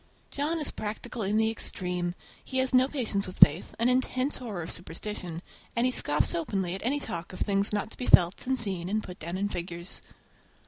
[0.31, 2.15] John is practical in the extreme.
[2.43, 5.43] He has no patience with faith, an intense horror of superstition,
[5.75, 8.89] and he scoffs openly at any talk of things not to be felt and seen
[8.89, 10.01] and put down in figures.